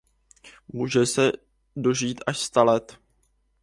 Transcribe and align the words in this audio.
Může 0.67 1.05
se 1.05 1.31
dožít 1.75 2.21
až 2.27 2.39
sta 2.39 2.63
let. 2.63 2.99